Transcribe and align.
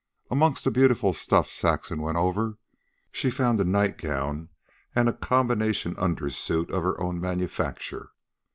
Amongst 0.31 0.63
the 0.63 0.71
beautiful 0.71 1.13
stuff 1.13 1.47
Saxon 1.47 2.01
went 2.01 2.17
over, 2.17 2.57
she 3.11 3.29
found 3.29 3.61
a 3.61 3.63
nightgown 3.63 4.49
and 4.95 5.07
a 5.07 5.13
combination 5.13 5.93
undersuit 5.93 6.71
of 6.71 6.81
her 6.81 6.99
own 6.99 7.21
manufacture. 7.21 8.09